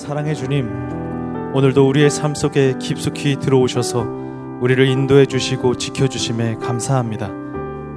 [0.00, 0.66] 사랑해 주님,
[1.52, 4.06] 오늘도 우리의 삶 속에 깊숙이 들어오셔서
[4.62, 7.28] 우리를 인도해 주시고 지켜 주심에 감사합니다.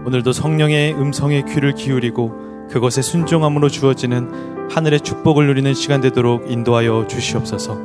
[0.06, 7.80] 오늘도 성령의 음성에 귀를 기울이고 그것에 순종함으로 주어지는 하늘의 축복을 누리는 시간 되도록 인도하여 주시옵소서.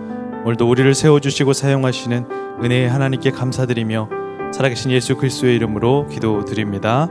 [0.45, 2.27] 오늘도 우리를 세워 주시고 사용하시는
[2.65, 4.09] 은혜의 하나님께 감사드리며
[4.53, 7.09] 살아계신 예수 그리스도의 이름으로 기도드립니다.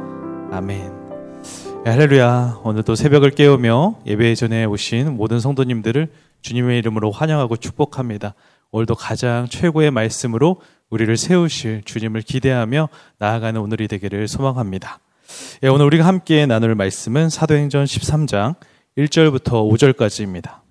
[0.52, 0.98] 아멘.
[1.86, 2.60] 네, 할렐루야.
[2.66, 6.10] 오늘도 새벽을 깨우며 예배 전에 오신 모든 성도님들을
[6.42, 8.34] 주님의 이름으로 환영하고 축복합니다.
[8.72, 15.00] 오늘도 가장 최고의 말씀으로 우리를 세우실 주님을 기대하며 나아가는 오늘이 되기를 소망합니다.
[15.64, 18.56] 예, 오늘 우리가 함께 나눌 말씀은 사도행전 13장
[18.98, 20.62] 1절부터 5절까지입니다.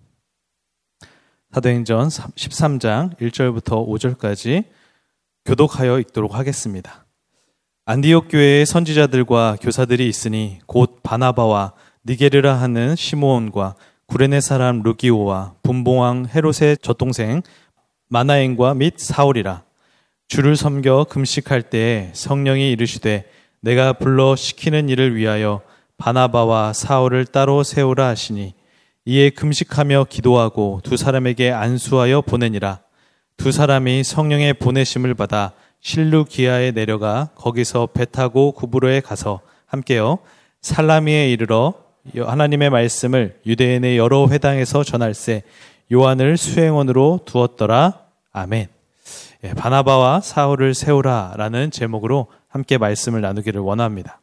[1.52, 4.64] 사도행전 13장 1절부터 5절까지
[5.44, 7.06] 교독하여 읽도록 하겠습니다.
[7.84, 11.72] 안디옥 교회의 선지자들과 교사들이 있으니 곧 바나바와
[12.05, 17.42] 니게르라 하는 시므온과 구레네 사람 루기오와 분봉왕 헤롯의 젖동생
[18.09, 19.64] 마나엔과 및 사울이라.
[20.28, 23.28] 주를 섬겨 금식할 때에 성령이 이르시되
[23.61, 25.61] 내가 불러 시키는 일을 위하여
[25.98, 28.55] 바나바와 사울을 따로 세우라 하시니
[29.06, 32.80] 이에 금식하며 기도하고 두 사람에게 안수하여 보내니라.
[33.36, 40.19] 두 사람이 성령의 보내심을 받아 실루기아에 내려가 거기서 배 타고 구브로에 가서 함께요.
[40.62, 45.42] 살라미에 이르러 하나님의 말씀을 유대인의 여러 회당에서 전할세
[45.92, 48.00] 요한을 수행원으로 두었더라.
[48.32, 48.68] 아멘.
[49.44, 54.20] 예, 바나바와 사울을 세우라라는 제목으로 함께 말씀을 나누기를 원합니다.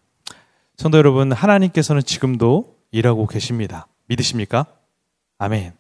[0.78, 3.88] 성도 여러분, 하나님께서는 지금도 일하고 계십니다.
[4.08, 4.66] 믿으십니까?
[5.38, 5.74] 아멘.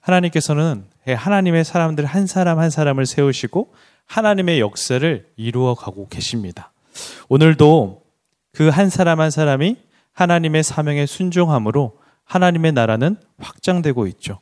[0.00, 3.72] 하나님께서는 하나님의 사람들 한 사람 한 사람을 세우시고
[4.06, 6.72] 하나님의 역사를 이루어 가고 계십니다.
[7.28, 8.02] 오늘도
[8.52, 9.76] 그 한 사람 한 사람이
[10.16, 14.40] 하나님의 사명에 순종함으로 하나님의 나라는 확장되고 있죠.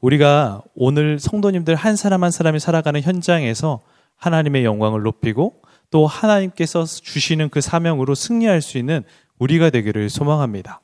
[0.00, 3.80] 우리가 오늘 성도님들 한 사람 한 사람이 살아가는 현장에서
[4.16, 9.04] 하나님의 영광을 높이고 또 하나님께서 주시는 그 사명으로 승리할 수 있는
[9.38, 10.80] 우리가 되기를 소망합니다.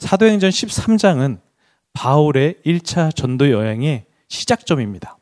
[0.00, 1.38] 사도행전 13장은
[1.92, 5.18] 바울의 1차 전도 여행의 시작점입니다.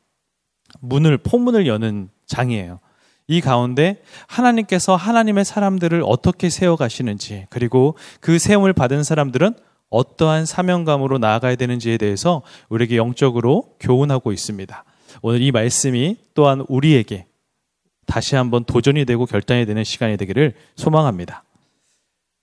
[0.81, 2.81] 문을, 포문을 여는 장이에요.
[3.27, 9.55] 이 가운데 하나님께서 하나님의 사람들을 어떻게 세워가시는지, 그리고 그 세움을 받은 사람들은
[9.91, 14.85] 어떠한 사명감으로 나아가야 되는지에 대해서 우리에게 영적으로 교훈하고 있습니다.
[15.23, 17.27] 오늘 이 말씀이 또한 우리에게
[18.07, 21.45] 다시 한번 도전이 되고 결단이 되는 시간이 되기를 소망합니다.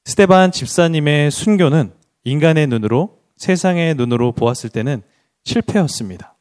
[0.06, 1.92] 스테반 집사님의 순교는
[2.24, 5.04] 인간의 눈으로 세상의 눈으로 보았을 때는
[5.44, 6.36] 실패였습니다.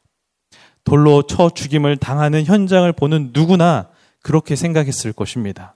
[0.83, 3.89] 돌로 쳐 죽임을 당하는 현장을 보는 누구나
[4.21, 5.75] 그렇게 생각했을 것입니다.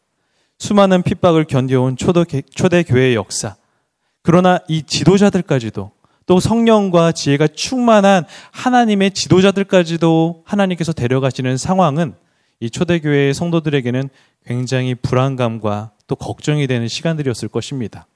[0.58, 3.56] 수많은 핍박을 견뎌온 초대 교회의 역사.
[4.22, 5.92] 그러나 이 지도자들까지도
[6.26, 12.16] 또 성령과 지혜가 충만한 하나님의 지도자들까지도 하나님께서 데려가시는 상황은
[12.60, 14.10] 이 초대교회의 성도들에게는
[14.46, 18.08] 굉장히 불안감과 또 걱정이 되는 시간들이었을 것입니다.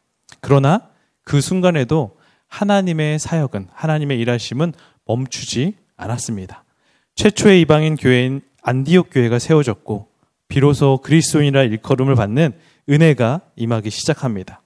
[0.41, 0.89] 그러나
[1.23, 2.17] 그 순간에도
[2.47, 4.73] 하나님의 사역은, 하나님의 일하심은
[5.05, 6.63] 멈추지 않았습니다.
[7.15, 10.08] 최초의 이방인 교회인 안디옥 교회가 세워졌고
[10.49, 12.53] 비로소 그리스도인이라 일컬음을 받는
[12.89, 14.61] 은혜가 임하기 시작합니다.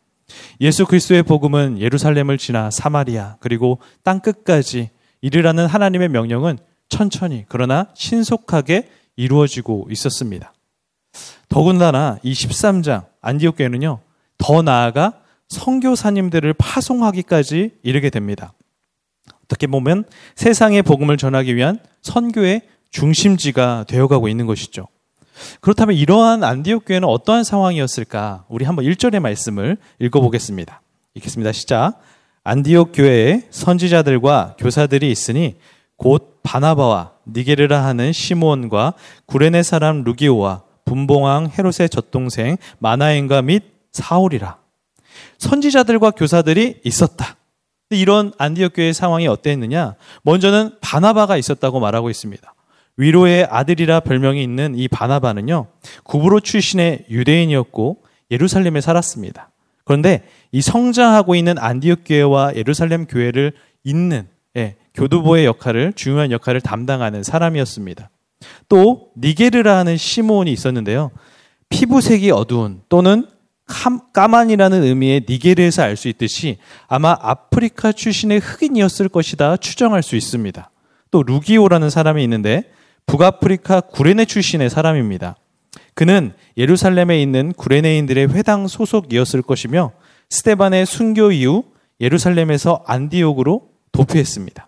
[0.61, 4.89] 예수 그리스도의 복음은 예루살렘을 지나 사마리아 그리고 땅 끝까지
[5.21, 6.57] 이르라는 하나님의 명령은
[6.89, 10.53] 천천히 그러나 신속하게 이루어지고 있었습니다.
[11.49, 14.00] 더군다나 이 13장 안디옥 교회는요.
[14.38, 15.19] 더 나아가
[15.50, 18.53] 선교사님들을 파송하기까지 이르게 됩니다.
[19.44, 20.05] 어떻게 보면
[20.35, 24.88] 세상의 복음을 전하기 위한 선교의 중심지가 되어가고 있는 것이죠.
[25.61, 28.45] 그렇다면 이러한 안디옥 교회는 어떠한 상황이었을까?
[28.49, 30.81] 우리 한번 1절의 말씀을 읽어보겠습니다.
[31.16, 31.51] 읽겠습니다.
[31.51, 31.99] 시작.
[32.44, 35.55] 안디옥 교회에 선지자들과 교사들이 있으니
[35.95, 38.94] 곧 바나바와 니게르라 하는 시몬과
[39.25, 44.57] 구레네 사람 루기오와 분봉왕 헤롯의 젖동생 마나엔과 및 사울이라.
[45.38, 47.38] 선지자들과 교사들이 있었다.
[47.89, 49.95] 이런 안디옥 교회의 상황이 어땠느냐?
[50.23, 52.53] 먼저는 바나바가 있었다고 말하고 있습니다.
[52.98, 55.68] 위로의 아들이라 별명이 있는 이 바나바는요,
[56.04, 59.50] 구브로 출신의 유대인이었고 예루살렘에 살았습니다.
[59.84, 63.54] 그런데 이 성장하고 있는 안디옥 교회와 예루살렘 교회를
[63.84, 68.10] 잇는 예, 교두보의 역할을 중요한 역할을 담당하는 사람이었습니다.
[68.69, 71.12] 또 니게르라 하는 시몬이 있었는데요.
[71.69, 73.25] 피부색이 어두운 또는
[74.13, 76.57] 까만이라는 의미의 니게르에서 알 수 있듯이
[76.88, 80.69] 아마 아프리카 출신의 흑인이었을 것이다 추정할 수 있습니다.
[81.12, 82.69] 또 루기오라는 사람이 있는데
[83.05, 85.35] 북아프리카 구레네 출신의 사람입니다.
[85.94, 89.91] 그는 예루살렘에 있는 구레네인들의 회당 소속이었을 것이며
[90.29, 91.63] 스테반의 순교 이후
[92.00, 94.67] 예루살렘에서 안디옥으로 도피했습니다.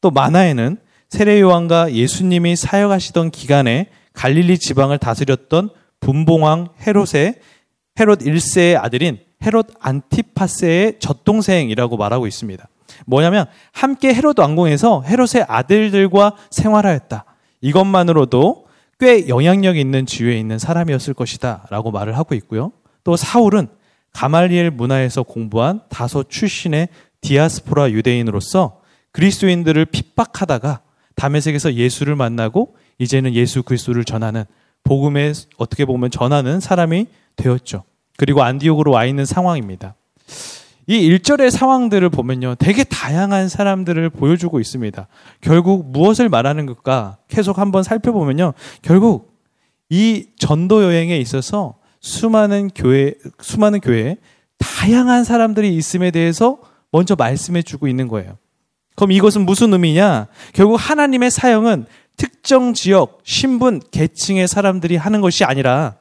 [0.00, 0.78] 또 마나에는
[1.08, 5.70] 세례 요한과 예수님이 사역하시던 기간에 갈릴리 지방을 다스렸던
[6.00, 7.34] 분봉왕 헤롯의
[7.98, 12.66] 헤롯 1세의 아들인 헤롯 안티파스의 젖동생이라고 말하고 있습니다.
[13.06, 17.24] 뭐냐면 함께 헤롯 왕궁에서 헤롯의 아들들과 생활하였다.
[17.60, 18.66] 이것만으로도
[18.98, 21.66] 꽤 영향력 있는 지위에 있는 사람이었을 것이다.
[21.70, 22.72] 라고 말을 하고 있고요.
[23.04, 23.68] 또 사울은
[24.12, 26.88] 가말리엘 문화에서 공부한 다소 출신의
[27.20, 28.80] 디아스포라 유대인으로서
[29.12, 30.80] 그리스도인들을 핍박하다가
[31.14, 34.44] 담에색에서 예수를 만나고 이제는 예수 그리스도를 전하는
[34.84, 37.06] 복음에 어떻게 보면 전하는 사람이
[37.36, 37.84] 되었죠.
[38.16, 39.94] 그리고 안디옥으로 와 있는 상황입니다.
[40.88, 42.54] 이 일절의 상황들을 보면요.
[42.56, 45.06] 되게 다양한 사람들을 보여주고 있습니다.
[45.40, 48.54] 결국 무엇을 말하는 것까 계속 한번 살펴보면요.
[48.82, 49.36] 결국
[49.90, 54.16] 이 전도 여행에 있어서 수많은 교회, 수많은 교회에
[54.58, 56.58] 다양한 사람들이 있음에 대해서
[56.92, 58.38] 먼저 말씀해 주고 있는 거예요.
[58.94, 60.28] 그럼 이것은 무슨 의미냐?
[60.52, 61.86] 결국 하나님의 사형은
[62.16, 65.96] 특정 지역, 신분, 계층의 사람들이 하는 것이 아니라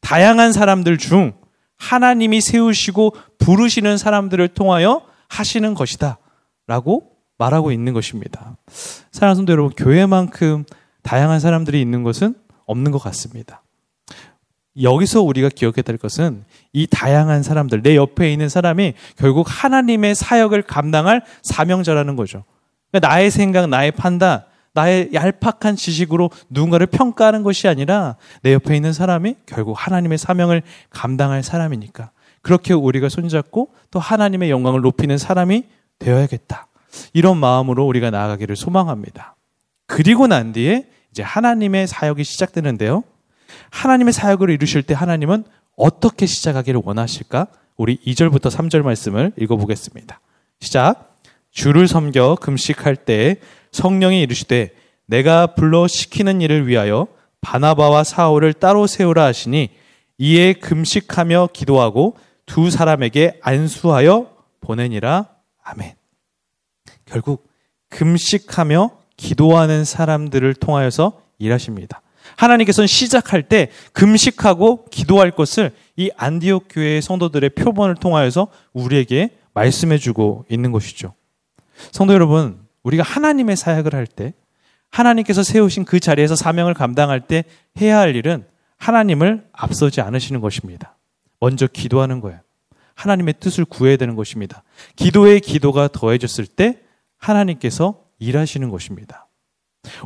[0.00, 1.32] 다양한 사람들 중
[1.78, 6.18] 하나님이 세우시고 부르시는 사람들을 통하여 하시는 것이다.
[6.66, 8.56] 라고 말하고 있는 것입니다.
[9.12, 10.64] 사랑하는 성도 여러분, 교회만큼
[11.02, 12.34] 다양한 사람들이 있는 것은
[12.66, 13.62] 없는 것 같습니다.
[14.80, 20.62] 여기서 우리가 기억해야 될 것은 이 다양한 사람들, 내 옆에 있는 사람이 결국 하나님의 사역을
[20.62, 22.44] 감당할 사명자라는 거죠.
[22.90, 24.44] 그러니까 나의 생각, 나의 판단,
[24.78, 31.42] 나의 얄팍한 지식으로 누군가를 평가하는 것이 아니라 내 옆에 있는 사람이 결국 하나님의 사명을 감당할
[31.42, 35.64] 사람이니까 그렇게 우리가 손잡고 또 하나님의 영광을 높이는 사람이
[35.98, 36.68] 되어야겠다.
[37.12, 39.34] 이런 마음으로 우리가 나아가기를 소망합니다.
[39.86, 43.02] 그리고 난 뒤에 이제 하나님의 사역이 시작되는데요.
[43.70, 45.42] 하나님의 사역을 이루실 때 하나님은
[45.76, 47.48] 어떻게 시작하기를 원하실까?
[47.76, 50.20] 우리 2절부터 3절 말씀을 읽어보겠습니다.
[50.60, 51.07] 시작.
[51.50, 53.36] 주를 섬겨 금식할 때
[53.72, 54.70] 성령이 이르시되
[55.06, 57.06] 내가 불러 시키는 일을 위하여
[57.40, 59.70] 바나바와 사울을 따로 세우라 하시니
[60.18, 62.16] 이에 금식하며 기도하고
[62.46, 64.30] 두 사람에게 안수하여
[64.60, 65.28] 보내니라.
[65.62, 65.94] 아멘.
[67.04, 67.48] 결국
[67.90, 72.02] 금식하며 기도하는 사람들을 통하여서 일하십니다.
[72.36, 80.44] 하나님께서는 시작할 때 금식하고 기도할 것을 이 안디옥 교회의 성도들의 표본을 통하여서 우리에게 말씀해 주고
[80.48, 81.14] 있는 것이죠.
[81.92, 84.34] 성도 여러분, 우리가 하나님의 사역을 할 때,
[84.90, 87.44] 하나님께서 세우신 그 자리에서 사명을 감당할 때
[87.80, 88.46] 해야 할 일은
[88.78, 90.96] 하나님을 앞서지 않으시는 것입니다.
[91.40, 92.40] 먼저 기도하는 거예요.
[92.94, 94.64] 하나님의 뜻을 구해야 되는 것입니다.
[94.96, 96.80] 기도의 기도가 더해졌을 때
[97.18, 99.28] 하나님께서 일하시는 것입니다.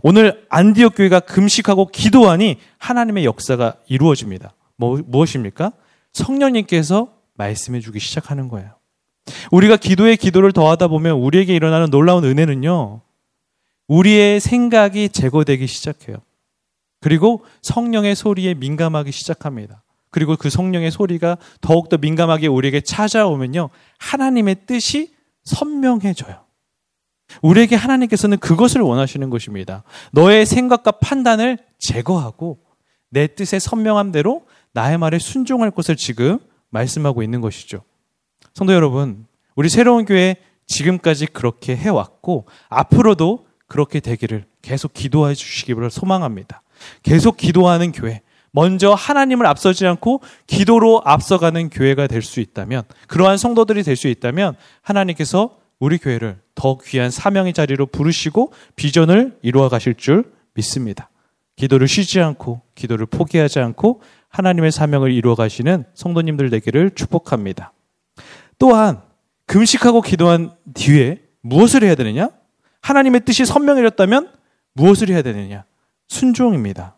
[0.02, 4.54] 오늘 안디옥 교회가 금식하고 기도하니 하나님의 역사가 이루어집니다.
[4.76, 5.72] 뭐, 무엇입니까?
[6.12, 8.74] 성령님께서 말씀해 주기 시작하는 거예요.
[9.50, 13.00] 우리가 기도에 기도를 더하다 보면 우리에게 일어나는 놀라운 은혜는요,
[13.88, 16.18] 우리의 생각이 제거되기 시작해요.
[17.00, 19.82] 그리고 성령의 소리에 민감하기 시작합니다.
[20.10, 25.14] 그리고 그 성령의 소리가 더욱더 민감하게 우리에게 찾아오면요, 하나님의 뜻이
[25.44, 26.42] 선명해져요.
[27.40, 29.84] 우리에게 하나님께서는 그것을 원하시는 것입니다.
[30.12, 32.58] 너의 생각과 판단을 제거하고
[33.10, 36.38] 내 뜻의 선명함 대로 나의 말에 순종할 것을 지금
[36.70, 37.82] 말씀하고 있는 것이죠.
[38.54, 46.62] 성도 여러분, 우리 새로운 교회 지금까지 그렇게 해왔고, 앞으로도 그렇게 되기를 계속 기도해 주시기를 소망합니다.
[47.02, 53.82] 계속 기도하는 교회, 먼저 하나님을 앞서지 않고 기도로 앞서가는 교회가 될 수 있다면, 그러한 성도들이
[53.82, 60.32] 될 수 있다면, 하나님께서 우리 교회를 더 귀한 사명의 자리로 부르시고 비전을 이루어 가실 줄
[60.54, 61.08] 믿습니다.
[61.56, 67.72] 기도를 쉬지 않고, 기도를 포기하지 않고, 하나님의 사명을 이루어 가시는 성도님들 되기를 축복합니다.
[68.62, 69.02] 또한
[69.46, 72.30] 금식하고 기도한 뒤에 무엇을 해야 되느냐?
[72.80, 74.30] 하나님의 뜻이 선명해졌다면
[74.74, 75.64] 무엇을 해야 되느냐?
[76.06, 76.94] 순종입니다.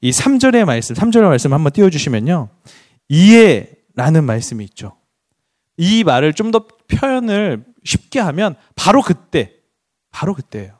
[0.00, 2.48] 이 3절의 말씀, 3절의 말씀 한번 띄워주시면요.
[3.08, 4.96] 이해라는 말씀이 있죠.
[5.76, 9.52] 이 말을 좀 더 표현을 쉽게 하면 바로 그때,
[10.12, 10.78] 바로 그때예요.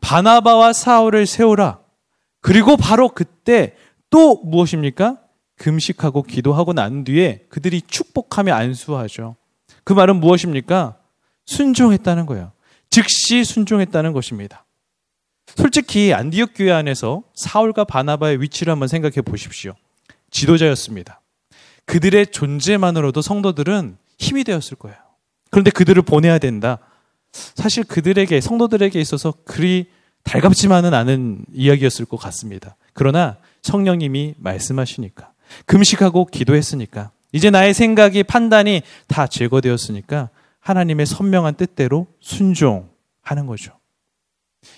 [0.00, 1.80] 바나바와 사울을 세우라.
[2.40, 3.74] 그리고 바로 그때
[4.08, 5.18] 또 무엇입니까?
[5.58, 9.36] 금식하고 기도하고 난 뒤에 그들이 축복하며 안수하죠.
[9.84, 10.96] 그 말은 무엇입니까?
[11.46, 12.52] 순종했다는 거예요.
[12.90, 14.64] 즉시 순종했다는 것입니다.
[15.46, 19.74] 솔직히 안디옥 교회 안에서 사울과 바나바의 위치를 한번 생각해 보십시오.
[20.30, 21.20] 지도자였습니다.
[21.84, 24.96] 그들의 존재만으로도 성도들은 힘이 되었을 거예요.
[25.50, 26.78] 그런데 그들을 보내야 된다.
[27.32, 29.86] 사실 그들에게 성도들에게 있어서 그리
[30.22, 32.76] 달갑지만은 않은 이야기였을 것 같습니다.
[32.92, 35.31] 그러나 성령님이 말씀하시니까
[35.66, 40.30] 금식하고 기도했으니까 이제 나의 생각이 판단이 다 제거되었으니까
[40.60, 43.72] 하나님의 선명한 뜻대로 순종하는 거죠.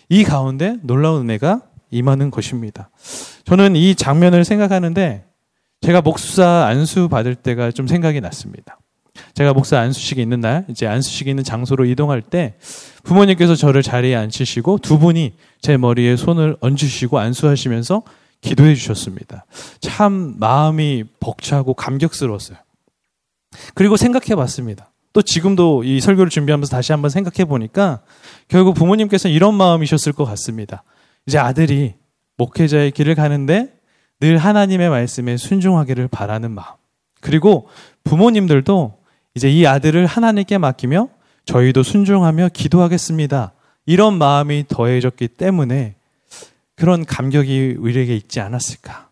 [0.08, 2.90] 이 가운데 놀라운 은혜가 임하는 것입니다.
[3.44, 5.24] 저는 이 장면을 생각하는데
[5.82, 8.78] 제가 목사 안수 받을 때가 좀 생각이 났습니다.
[9.34, 12.54] 제가 목사 안수식이 있는 날, 이제 안수식이 있는 장소로 이동할 때
[13.04, 18.02] 부모님께서 저를 자리에 앉히시고 두 분이 제 머리에 손을 얹으시고 안수하시면서
[18.44, 19.46] 기도해 주셨습니다.
[19.80, 22.58] 참 마음이 벅차고 감격스러웠어요.
[23.74, 24.90] 그리고 생각해 봤습니다.
[25.14, 28.00] 또 지금도 이 설교를 준비하면서 다시 한번 생각해 보니까
[28.48, 30.82] 결국 부모님께서 이런 마음이셨을 것 같습니다.
[31.26, 31.94] 이제 아들이
[32.36, 33.72] 목회자의 길을 가는데
[34.20, 36.74] 늘 하나님의 말씀에 순종하기를 바라는 마음.
[37.20, 37.68] 그리고
[38.02, 38.98] 부모님들도
[39.34, 41.08] 이제 이 아들을 하나님께 맡기며
[41.46, 43.52] 저희도 순종하며 기도하겠습니다.
[43.86, 45.94] 이런 마음이 더해졌기 때문에
[46.76, 49.10] 그런 감격이 우리에게 있지 않았을까.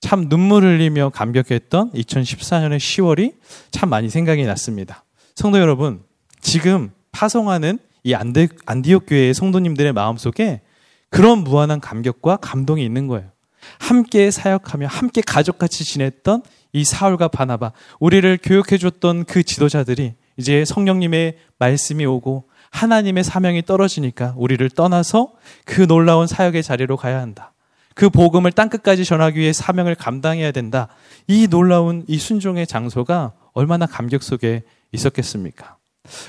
[0.00, 3.34] 참 눈물 흘리며 감격했던 2014년의 10월이
[3.70, 5.04] 참 많이 생각이 났습니다.
[5.34, 6.02] 성도 여러분,
[6.40, 10.60] 지금 파송하는 이 안디, 안디옥 교회의 성도님들의 마음속에
[11.08, 13.30] 그런 무한한 감격과 감동이 있는 거예요.
[13.78, 21.36] 함께 사역하며 함께 가족같이 지냈던 이 사울과 바나바, 우리를 교육해 줬던 그 지도자들이 이제 성령님의
[21.58, 25.32] 말씀이 오고 하나님의 사명이 떨어지니까 우리를 떠나서
[25.64, 27.52] 그 놀라운 사역의 자리로 가야 한다.
[27.94, 30.88] 그 복음을 땅끝까지 전하기 위해 사명을 감당해야 된다.
[31.28, 34.62] 이 놀라운 이 순종의 장소가 얼마나 감격 속에
[34.92, 35.76] 있었겠습니까?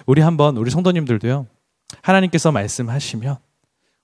[0.05, 1.47] 우리 한번 우리 성도님들도요.
[2.01, 3.37] 하나님께서 말씀하시면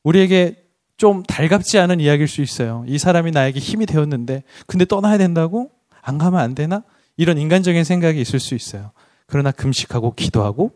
[0.03, 0.63] 우리에게
[0.97, 2.83] 좀 달갑지 않은 이야기일 수 있어요.
[2.87, 5.69] 이 사람이 나에게 힘이 되었는데 근데 떠나야 된다고?
[6.01, 6.83] 안 가면 안 되나?
[7.17, 8.91] 이런 인간적인 생각이 있을 수 있어요.
[9.25, 10.71] 그러나 금식하고 기도하고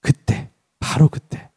[0.00, 0.37] 그때
[0.80, 1.50] 바로 그때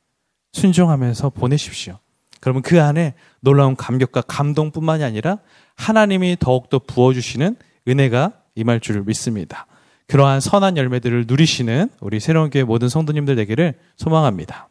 [0.54, 2.00] 순종하면서 보내십시오.
[2.40, 5.38] 그러면 그 안에 놀라운 감격과 감동뿐만이 아니라
[5.76, 7.56] 하나님이 더욱더 부어주시는
[7.88, 9.68] 은혜가 임할 줄 믿습니다.
[10.08, 14.70] 그러한 선한 열매들을 누리시는 우리 새로운 교회 모든 성도님들 되기를 소망합니다.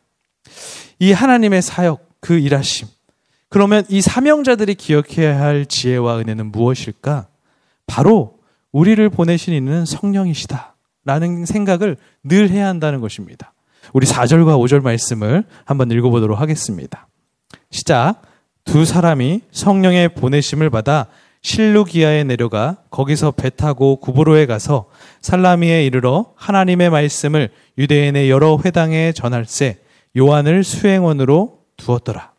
[0.99, 2.89] 이 하나님의 사역, 그 일하심.
[3.49, 7.29] 그러면 이 사명자들이 기억해야 할 지혜와 은혜는 무엇일까?
[7.87, 8.39] 바로
[8.71, 10.77] 우리를 보내신 이는 성령이시다.
[11.05, 13.55] 라는 생각을 늘 해야 한다는 것입니다.
[13.93, 17.09] 우리 4절과 5절 말씀을 한번 읽어보도록 하겠습니다.
[17.71, 18.23] 시작.
[18.65, 21.07] 두 사람이 성령의 보내심을 받아
[21.43, 24.91] 실루기아에 내려가 거기서 배 타고 구브로에 가서
[25.23, 29.79] 살라미에 이르러 하나님의 말씀을 유대인의 여러 회당에 전할세
[30.17, 32.33] 요한을 수행원으로 두었더라.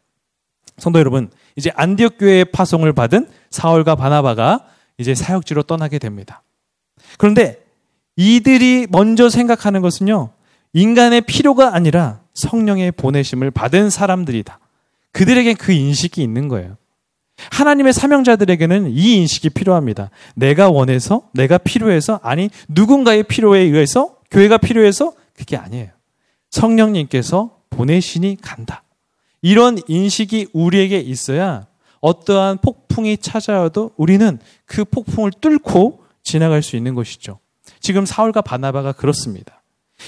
[0.77, 4.65] 성도 여러분, 이제 안디옥 교회의 파송을 받은 사울과 바나바가
[4.97, 6.43] 이제 사역지로 떠나게 됩니다.
[7.17, 7.63] 그런데
[8.15, 10.29] 이들이 먼저 생각하는 것은요.
[10.73, 14.59] 인간의 필요가 아니라 성령의 보내심을 받은 사람들이다.
[15.11, 16.77] 그들에게 그 인식이 있는 거예요.
[17.51, 20.11] 하나님의 사명자들에게는 이 인식이 필요합니다.
[20.35, 25.89] 내가 원해서, 내가 필요해서, 아니, 누군가의 필요에 의해서, 교회가 필요해서, 그게 아니에요.
[26.51, 28.83] 성령님께서 보내시니 간다.
[29.41, 31.65] 이런 인식이 우리에게 있어야
[31.99, 37.39] 어떠한 폭풍이 찾아와도 우리는 그 폭풍을 뚫고 지나갈 수 있는 것이죠.
[37.79, 39.60] 지금 사울과 바나바가 그렇습니다.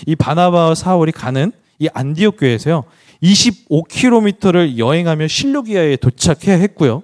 [0.06, 2.84] 이 바나바와 사울이 가는 이 안디옥 교회에서요.
[3.22, 7.04] 25km를 여행하며 실루기아에 도착해야 했고요.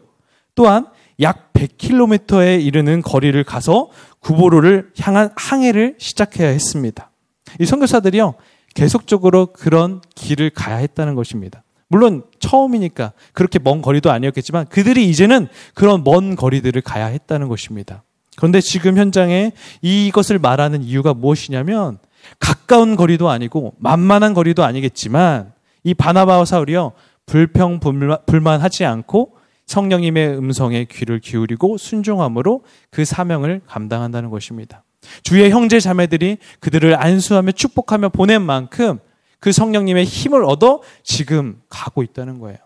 [0.56, 0.88] 또한
[1.22, 7.12] 약 100km에 이르는 거리를 가서 구보로를 향한 항해를 시작해야 했습니다.
[7.60, 8.36] 이 선교사들이요.
[8.76, 11.64] 계속적으로 그런 길을 가야 했다는 것입니다.
[11.88, 18.04] 물론 처음이니까 그렇게 먼 거리도 아니었겠지만 그들이 이제는 그런 먼 거리들을 가야 했다는 것입니다.
[18.38, 21.98] 그런데 지금 현장에 이것을 말하는 이유가 무엇이냐면
[22.38, 26.94] 가까운 거리도 아니고 만만한 거리도 아니겠지만 이 바나바와 사울이요
[27.26, 34.84] 불평 불만 하지 않고 성령님의 음성에 귀를 기울이고 순종함으로 그 사명을 감당한다는 것입니다.
[35.24, 39.00] 주의 형제 자매들이 그들을 안수하며 축복하며 보낸 만큼
[39.40, 42.58] 그 성령님의 힘을 얻어 지금 가고 있다는 거예요.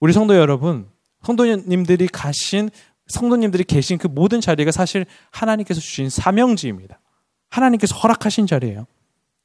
[0.00, 0.86] 우리 성도 여러분,
[1.22, 2.70] 성도님들이 가신
[3.08, 6.98] 성도님들이 계신 그 모든 자리가 사실 하나님께서 주신 사명지입니다.
[7.52, 8.86] 하나님께서 허락하신 자리예요.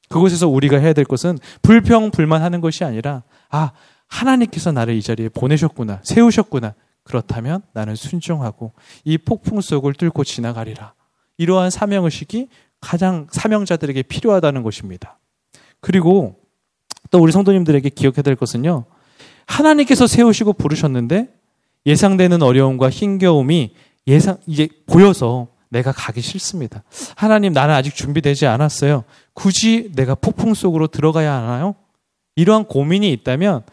[0.09, 3.71] 그곳에서 우리가 해야 될 것은 불평 불만하는 것이 아니라 아
[4.07, 6.73] 하나님께서 나를 이 자리에 보내셨구나 세우셨구나
[7.03, 8.71] 그렇다면 나는 순종하고
[9.03, 10.93] 이 폭풍 속을 뚫고 지나가리라.
[11.37, 12.47] 이러한 사명의식이
[12.79, 15.19] 가장 사명자들에게 필요하다는 것입니다.
[15.79, 16.39] 그리고
[17.11, 18.85] 또 우리 성도님들에게 기억해야 될 것은요.
[19.45, 21.33] 하나님께서 세우시고 부르셨는데
[21.85, 23.73] 예상되는 어려움과 힘겨움이
[24.07, 26.83] 예상 이제 보여서 내가 가기 싫습니다.
[27.15, 29.03] 하나님 나는 아직 준비되지 않았어요.
[29.33, 31.75] 굳이 내가 폭풍 속으로 들어가야 하나요?
[32.35, 33.63] 이러한 고민이 있다면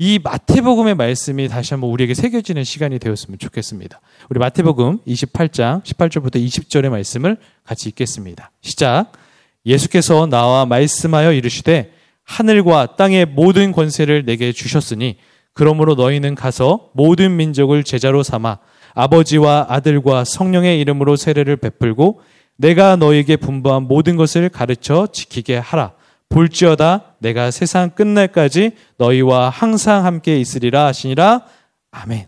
[0.00, 4.00] 이 마태복음의 말씀이 다시 한번 우리에게 새겨지는 시간이 되었으면 좋겠습니다.
[4.30, 8.52] 우리 마태복음 28장 18절부터 20절의 말씀을 같이 읽겠습니다.
[8.60, 9.12] 시작.
[9.66, 15.16] 예수께서 나와 말씀하여 이르시되 하늘과 땅의 모든 권세를 내게 주셨으니
[15.52, 18.58] 그러므로 너희는 가서 모든 민족을 제자로 삼아
[18.98, 22.20] 아버지와 아들과 성령의 이름으로 세례를 베풀고
[22.56, 25.92] 내가 너에게 분부한 모든 것을 가르쳐 지키게 하라.
[26.28, 31.42] 볼지어다 내가 세상 끝날까지 너희와 항상 함께 있으리라 하시니라.
[31.92, 32.26] 아멘.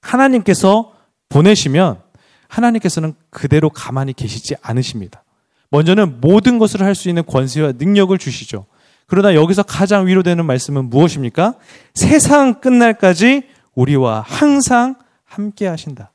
[0.00, 0.94] 하나님께서
[1.28, 2.00] 보내시면
[2.48, 5.22] 하나님께서는 그대로 가만히 계시지 않으십니다.
[5.68, 8.64] 먼저는 모든 것을 할 수 있는 권세와 능력을 주시죠.
[9.06, 11.56] 그러나 여기서 가장 위로되는 말씀은 무엇입니까?
[11.92, 13.42] 세상 끝날까지
[13.74, 14.96] 우리와 항상
[15.34, 16.12] 함께 하신다.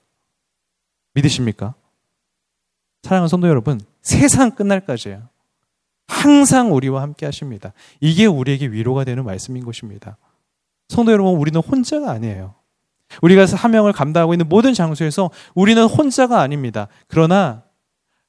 [1.13, 1.75] 믿으십니까?
[3.03, 5.27] 사랑하는 성도 여러분, 세상 끝날까지요.
[6.07, 7.73] 항상 우리와 함께 하십니다.
[7.99, 10.17] 이게 우리에게 위로가 되는 말씀인 것입니다.
[10.87, 12.55] 성도 여러분, 우리는 혼자가 아니에요.
[13.21, 16.87] 우리가 사명을 감당하고 있는 모든 장소에서 우리는 혼자가 아닙니다.
[17.07, 17.63] 그러나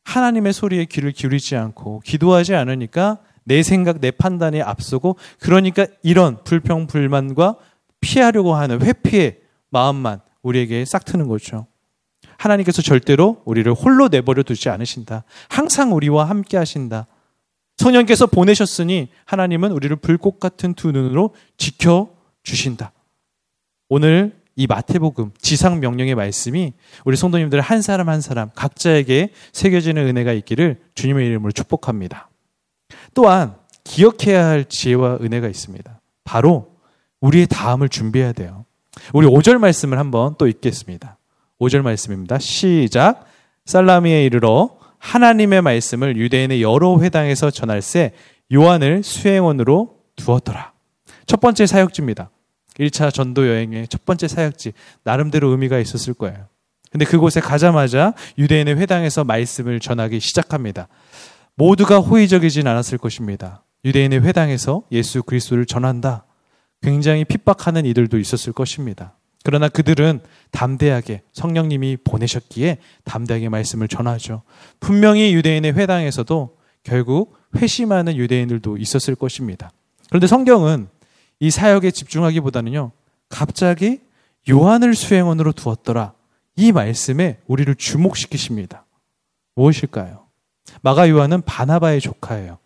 [0.04, 6.87] 하나님의 소리에 귀를 기울이지 않고 기도하지 않으니까 내 생각, 내 판단에 앞서고 그러니까 이런 불평,
[6.87, 7.56] 불만과
[8.00, 11.66] 피하려고 하는 회피의 마음만 우리에게 싹 트는 거죠.
[12.37, 15.25] 하나님께서 절대로 우리를 홀로 내버려 두지 않으신다.
[15.49, 17.06] 항상 우리와 함께 하신다.
[17.76, 22.11] 성령께서 보내셨으니 하나님은 우리를 불꽃 같은 두 눈으로 지켜
[22.42, 22.92] 주신다.
[23.88, 30.32] 오늘 이 마태복음 지상 명령의 말씀이 우리 성도님들 한 사람 한 사람 각자에게 새겨지는 은혜가
[30.32, 32.28] 있기를 주님의 이름으로 축복합니다.
[33.14, 36.00] 또한 기억해야 할 지혜와 은혜가 있습니다.
[36.25, 36.76] 바로
[37.20, 38.66] 우리의 다음을 준비해야 돼요.
[39.12, 41.18] 우리 5절 말씀을 한번 또 읽겠습니다.
[41.61, 42.38] 5절 말씀입니다.
[42.38, 43.26] 시작.
[43.64, 48.12] 살라미에 이르러 하나님의 말씀을 유대인의 여러 회당에서 전할세
[48.52, 50.73] 요한을 수행원으로 두었더라.
[51.26, 52.30] 첫 번째 사역지입니다.
[52.78, 54.73] 1차 전도 여행의 첫 번째 사역지.
[55.04, 56.47] 나름대로 의미가 있었을 거예요.
[56.90, 60.88] 근데 그곳에 가자마자 유대인의 회당에서 말씀을 전하기 시작합니다.
[61.54, 63.62] 모두가 호의적이진 않았을 것입니다.
[63.85, 66.25] 유대인의 회당에서 예수 그리스도를 전한다.
[66.82, 69.14] 굉장히 핍박하는 이들도 있었을 것입니다.
[69.42, 70.20] 그러나 그들은
[70.50, 74.42] 담대하게 성령님이 보내셨기에 담대하게 말씀을 전하죠.
[74.81, 79.70] 분명히 유대인의 회당에서도 결국 회심하는 유대인들도 있었을 것입니다.
[80.09, 80.88] 그런데 성경은
[81.38, 82.92] 이 사역에 집중하기보다는요,
[83.28, 84.00] 갑자기
[84.48, 86.12] 요한을 수행원으로 두었더라.
[86.57, 88.85] 이 말씀에 우리를 주목시키십니다.
[89.55, 90.26] 무엇일까요?
[90.83, 92.59] 마가 요한은 바나바의 조카예요.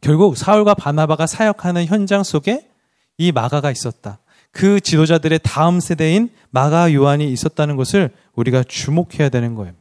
[0.00, 2.68] 결국 사울과 바나바가 사역하는 현장 속에
[3.18, 4.18] 이 마가가 있었다.
[4.50, 9.74] 그 지도자들의 다음 세대인 마가 요한이 있었다는 것을 우리가 주목해야 되는 거예요.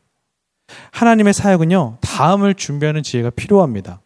[0.92, 4.02] 하나님의 사역은요, 다음을 준비하는 지혜가 필요합니다.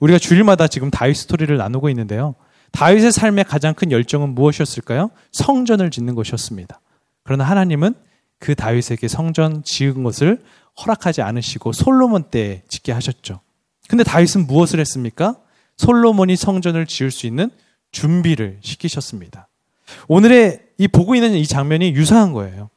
[0.00, 2.34] 우리가 주일마다 지금 다윗 스토리를 나누고 있는데요.
[2.72, 5.10] 다윗의 삶의 가장 큰 열정은 무엇이었을까요?
[5.32, 6.80] 성전을 짓는 것이었습니다.
[7.22, 7.94] 그러나 하나님은
[8.38, 10.42] 그 다윗에게 성전 지은 것을
[10.80, 13.40] 허락하지 않으시고 솔로몬 때 짓게 하셨죠.
[13.88, 15.36] 근데 다윗은 무엇을 했습니까?
[15.76, 17.50] 솔로몬이 성전을 지을 수 있는
[17.94, 19.48] 준비를 시키셨습니다.
[20.08, 22.68] 오늘의 이 보고 있는 이 장면이 유사한 거예요.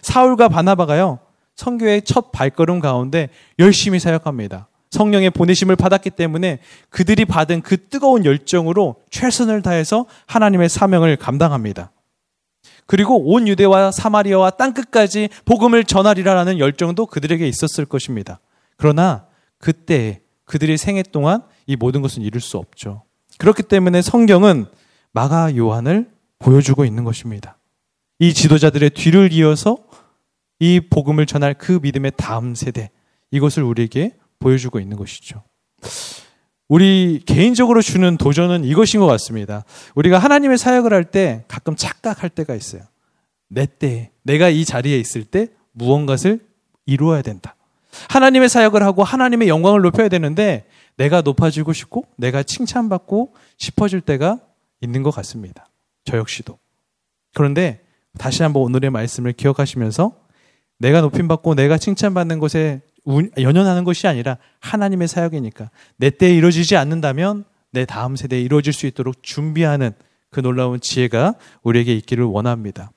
[0.00, 1.18] 사울과 바나바가요,
[1.56, 3.28] 성교의 첫 발걸음 가운데
[3.58, 4.68] 열심히 사역합니다.
[4.90, 11.92] 성령의 보내심을 받았기 때문에 그들이 받은 그 뜨거운 열정으로 최선을 다해서 하나님의 사명을 감당합니다.
[12.86, 18.40] 그리고 온 유대와 사마리아와 땅 끝까지 복음을 전하리라라는 열정도 그들에게 있었을 것입니다.
[18.76, 19.26] 그러나
[19.58, 23.04] 그때 그들의 생애 동안 이 모든 것은 이룰 수 없죠.
[23.40, 24.66] 그렇기 때문에 성경은
[25.12, 27.56] 마가 요한을 보여주고 있는 것입니다.
[28.18, 29.78] 이 지도자들의 뒤를 이어서
[30.58, 32.90] 이 복음을 전할 그 믿음의 다음 세대,
[33.30, 35.42] 이것을 우리에게 보여주고 있는 것이죠.
[36.68, 39.64] 우리 개인적으로 주는 도전은 이것인 것 같습니다.
[39.94, 42.82] 우리가 하나님의 사역을 할 때 가끔 착각할 때가 있어요.
[43.48, 46.40] 내 때, 내가 이 자리에 있을 때 무언가를
[46.84, 47.56] 이루어야 된다.
[48.10, 50.66] 하나님의 사역을 하고 하나님의 영광을 높여야 되는데
[51.00, 54.38] 내가 높아지고 싶고 내가 칭찬받고 싶어질 때가
[54.82, 55.66] 있는 것 같습니다.
[56.04, 56.58] 저 역시도.
[57.32, 57.82] 그런데
[58.18, 60.12] 다시 한번 오늘의 말씀을 기억하시면서
[60.78, 62.82] 내가 높임받고 내가 칭찬받는 것에
[63.38, 69.22] 연연하는 것이 아니라 하나님의 사역이니까 내 때에 이루어지지 않는다면 내 다음 세대에 이루어질 수 있도록
[69.22, 69.92] 준비하는
[70.28, 72.92] 그 놀라운 지혜가 우리에게 있기를 원합니다.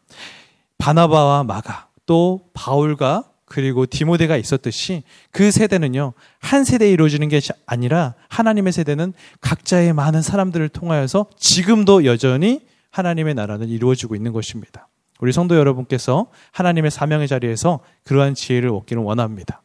[0.78, 8.74] 바나바와 마가 또 바울과 그리고 디모데가 있었듯이 그 세대는요, 한 세대에 이루어지는 게 아니라 하나님의
[8.74, 14.88] 세대는 각자의 많은 사람들을 통하여서 지금도 여전히 하나님의 나라는 이루어지고 있는 것입니다.
[15.20, 19.62] 우리 성도 여러분께서 하나님의 사명의 자리에서 그러한 지혜를 얻기를 원합니다.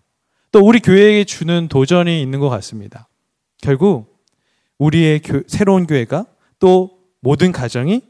[0.53, 3.09] 또 우리 교회에게 주는 도전이 있는 것 같습니다.
[3.63, 4.23] 결국
[4.77, 6.27] 우리의 교, 새로운 교회가
[6.59, 8.03] 또 모든 가정이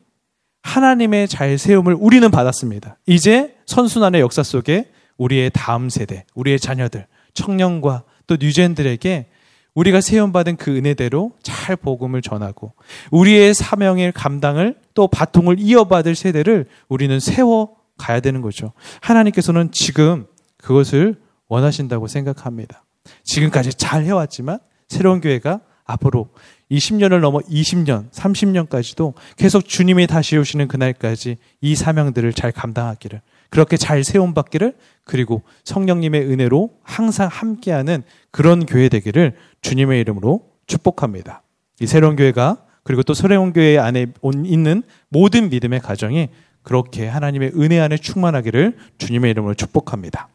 [0.62, 2.96] 하나님의 잘 세움을 우리는 받았습니다.
[3.06, 9.28] 이제 선순환의 역사 속에 우리의 다음 세대, 우리의 자녀들, 청년과 또 뉴젠들에게
[9.74, 12.72] 우리가 세움받은 그 은혜대로 잘 복음을 전하고
[13.12, 18.72] 우리의 사명의 감당을 또 바통을 이어받을 세대를 우리는 세워 가야 되는 거죠.
[19.00, 20.26] 하나님께서는 지금
[20.56, 22.84] 그것을 원하신다고 생각합니다.
[23.24, 26.28] 지금까지 잘 해왔지만 새로운 교회가 앞으로
[26.70, 34.04] 20년을 넘어 20년, 30년까지도 계속 주님이 다시 오시는 그날까지 이 사명들을 잘 감당하기를 그렇게 잘
[34.04, 41.42] 세움 받기를 그리고 성령님의 은혜로 항상 함께하는 그런 교회 되기를 주님의 이름으로 축복합니다.
[41.80, 44.06] 이 새로운 교회가 그리고 또 새로운 교회 안에
[44.44, 46.28] 있는 모든 믿음의 가정이
[46.62, 50.28] 그렇게 하나님의 은혜 안에 충만하기를 주님의 이름으로 축복합니다.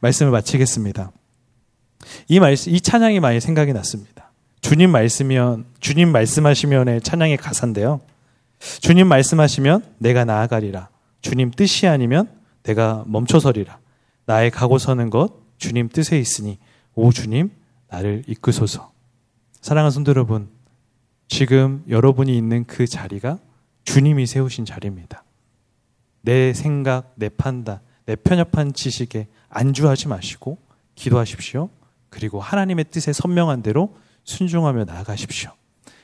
[0.00, 1.12] 말씀을 마치겠습니다.
[2.28, 4.30] 이 말씀, 이 찬양이 많이 생각이 났습니다.
[4.60, 8.00] 주님 말씀이면, 주님 말씀하시면의 찬양의 가사인데요.
[8.80, 10.88] 주님 말씀하시면 내가 나아가리라.
[11.20, 12.28] 주님 뜻이 아니면
[12.68, 13.78] 내가 멈춰서리라.
[14.26, 16.58] 나의 가고 서는 것 주님 뜻에 있으니
[16.94, 17.50] 오 주님
[17.88, 18.92] 나를 이끄소서.
[19.60, 20.48] 사랑하는 성도 여러분,
[21.28, 23.38] 지금 여러분이 있는 그 자리가
[23.84, 25.24] 주님이 세우신 자리입니다.
[26.20, 30.58] 내 생각, 내 판단, 내 편협한 지식에 안주하지 마시고
[30.94, 31.70] 기도하십시오.
[32.10, 35.50] 그리고 하나님의 뜻에 선명한 대로 순종하며 나아가십시오.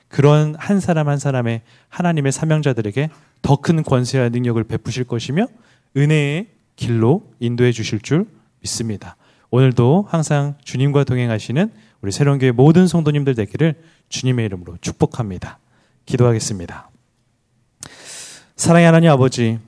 [0.09, 3.11] 그런 한 사람 한 사람의 하나님의 사명자들에게
[3.43, 5.47] 더 큰 권세와 능력을 베푸실 것이며
[5.97, 8.27] 은혜의 길로 인도해 주실 줄
[8.61, 9.17] 믿습니다.
[9.51, 15.59] 오늘도 항상 주님과 동행하시는 우리 새로운 교회 모든 성도님들 되기를 주님의 이름으로 축복합니다.
[16.07, 16.91] 기도하겠습니다.
[18.57, 19.59] 사랑의 하나님 아버지,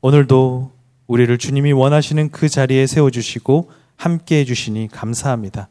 [0.00, 0.72] 오늘도
[1.06, 5.68] 우리를 주님이 원하시는 그 자리에 세워주시고 함께 해주시니 감사합니다.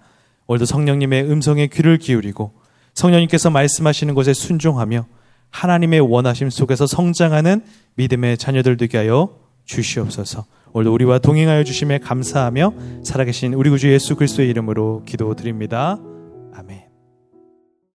[0.47, 2.53] 오늘도 성령님의 음성에 귀를 기울이고
[2.93, 5.05] 성령님께서 말씀하시는 것에 순종하며
[5.49, 7.63] 하나님의 원하심 속에서 성장하는
[7.95, 10.45] 믿음의 자녀들 되게 하여 주시옵소서.
[10.73, 15.99] 오늘도 우리와 동행하여 주심에 감사하며 살아계신 우리 구주 예수 그리스도의 이름으로 기도드립니다.